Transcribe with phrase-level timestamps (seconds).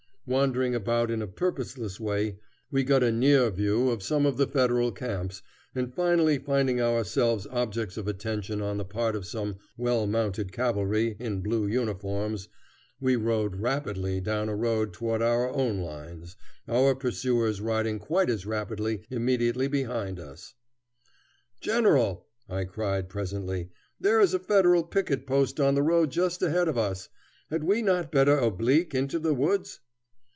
[0.27, 2.37] Wandering about in a purposeless way,
[2.69, 5.41] we got a near view of some of the Federal camps,
[5.75, 11.17] and finally finding ourselves objects of attention on the part of some well mounted cavalry
[11.19, 12.47] in blue uniforms,
[13.01, 18.45] we rode rapidly down a road toward our own lines, our pursuers riding quite as
[18.45, 20.53] rapidly immediately behind us.
[21.59, 26.69] "General," I cried presently, "there is a Federal picket post on the road just ahead
[26.69, 27.09] of us.
[27.49, 29.81] Had we not better oblique into the woods?"